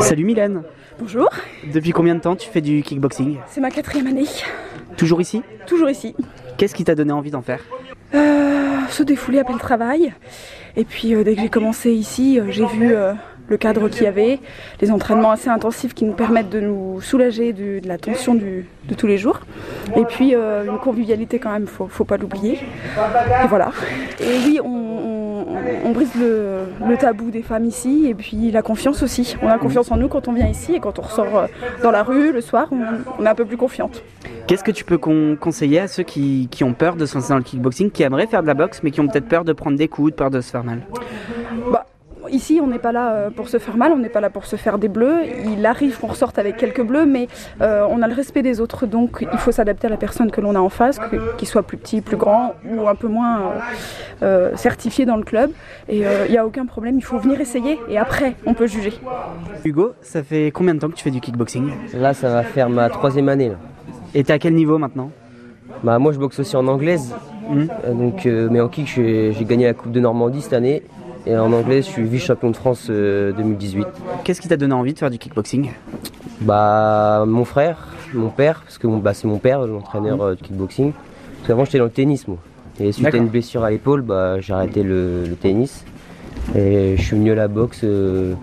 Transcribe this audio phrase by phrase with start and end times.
[0.00, 0.62] Salut Mylène.
[0.98, 1.28] Bonjour,
[1.72, 3.38] Depuis combien de temps tu fais du kickboxing?
[3.48, 4.26] C'est ma quatrième année,
[4.96, 5.42] Toujours ici?
[5.66, 6.14] Toujours ici.
[6.56, 7.60] Qu'est-ce qui t'a donné envie d'en faire?
[8.14, 10.12] Euh, se défouler après le travail.
[10.76, 12.94] Et puis euh, dès que j'ai commencé ici, euh, j'ai vu
[13.48, 14.38] le cadre qu'il y avait,
[14.80, 18.66] les entraînements assez intensifs qui nous permettent de nous soulager du- de la tension du-
[18.88, 19.40] de tous les jours.
[19.96, 22.54] Et puis une convivialité quand même, faut, faut pas l'oublier.
[23.42, 23.72] Et voilà.
[24.20, 25.13] Et oui, on, on-
[25.84, 29.36] on brise le, le tabou des femmes ici et puis la confiance aussi.
[29.42, 31.46] On a confiance en nous quand on vient ici et quand on ressort euh,
[31.82, 32.78] dans la rue le soir, on,
[33.18, 34.02] on est un peu plus confiante.
[34.46, 37.30] Qu'est-ce que tu peux con- conseiller à ceux qui, qui ont peur de se lancer
[37.30, 39.52] dans le kickboxing, qui aimeraient faire de la boxe, mais qui ont peut-être peur de
[39.52, 40.80] prendre des coups, de peur de se faire mal?
[41.72, 41.86] Bah,
[42.30, 44.46] ici, on n'est pas là euh, pour se faire mal, on n'est pas là pour
[44.46, 45.20] se faire des bleus.
[45.44, 47.28] Il arrive qu'on ressorte avec quelques bleus, mais
[47.60, 50.40] euh, on a le respect des autres, donc il faut s'adapter à la personne que
[50.40, 50.98] l'on a en face,
[51.38, 53.50] qu'il soit plus petit, plus grand ou un peu moins euh,
[54.22, 55.50] euh, certifié dans le club.
[55.88, 58.66] Et euh, il n'y a aucun problème, il faut venir essayer et après, on peut
[58.66, 58.92] juger.
[59.64, 61.70] Hugo, ça fait combien de temps que tu fais du kickboxing?
[61.94, 63.48] Là, ça va faire ma troisième année.
[63.50, 63.56] Là.
[64.14, 65.10] Et t'es à quel niveau maintenant?
[65.82, 67.14] Bah, moi, je boxe aussi en anglaise.
[67.52, 70.82] Euh, donc, euh, mais en kick, j'ai gagné la Coupe de Normandie cette année.
[71.26, 73.86] Et en anglaise, je suis vice-champion de France euh, 2018.
[74.24, 75.70] Qu'est-ce qui t'a donné envie de faire du kickboxing?
[76.42, 80.92] Bah, mon frère, mon père, parce que bah, c'est mon père, l'entraîneur euh, de kickboxing.
[80.92, 82.36] Parce qu'avant, j'étais dans le tennis, moi.
[82.78, 85.84] Et suite à une blessure à l'épaule, bah, j'ai arrêté le, le tennis.
[86.54, 88.34] Et je suis venu à la boxe euh,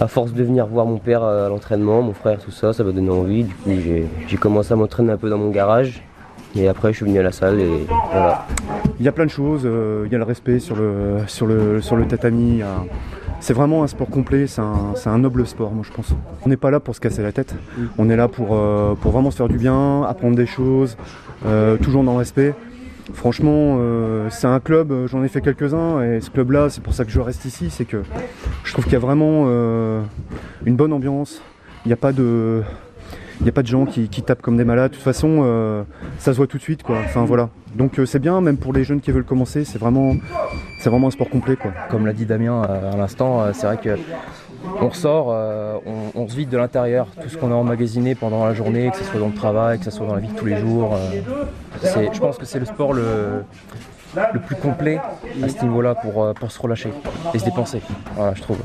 [0.00, 2.82] à force de venir voir mon père euh, à l'entraînement, mon frère, tout ça, ça
[2.82, 3.44] m'a donné envie.
[3.44, 3.70] Du coup,
[4.26, 6.02] j'ai commencé à m'entraîner un peu dans mon garage.
[6.56, 8.46] Et après, je suis venu à la salle et voilà.
[9.00, 11.46] Il y a plein de choses, euh, il y a le respect sur le, sur
[11.46, 12.62] le, sur le tatami.
[13.40, 16.14] C'est vraiment un sport complet, c'est un, un noble sport, moi je pense.
[16.46, 17.54] On n'est pas là pour se casser la tête,
[17.98, 20.96] on est là pour, euh, pour vraiment se faire du bien, apprendre des choses,
[21.44, 22.54] euh, toujours dans le respect.
[23.12, 23.78] Franchement,
[24.30, 27.20] c'est un club, j'en ai fait quelques-uns, et ce club-là, c'est pour ça que je
[27.20, 28.02] reste ici, c'est que
[28.64, 29.44] je trouve qu'il y a vraiment
[30.64, 31.42] une bonne ambiance,
[31.84, 32.62] il n'y a pas de...
[33.40, 34.92] Il n'y a pas de gens qui, tapent comme des malades.
[34.92, 35.82] De toute façon, euh,
[36.18, 36.96] ça se voit tout de suite, quoi.
[37.04, 37.50] Enfin voilà.
[37.74, 40.14] Donc euh, c'est bien, même pour les jeunes qui veulent commencer, c'est vraiment,
[40.78, 41.72] c'est vraiment un sport complet, quoi.
[41.90, 43.98] Comme l'a dit Damien euh, à l'instant, c'est vrai que
[44.80, 45.26] on ressort,
[46.14, 49.04] on, se vide de l'intérieur, tout ce qu'on a emmagasiné pendant la journée, que ce
[49.04, 50.96] soit dans le travail, que ce soit dans la vie de tous les jours.
[51.82, 53.44] je pense que c'est le sport le,
[54.46, 54.98] plus complet
[55.42, 56.90] à ce niveau-là pour, pour se relâcher
[57.34, 57.82] et se dépenser,
[58.16, 58.64] voilà, je trouve.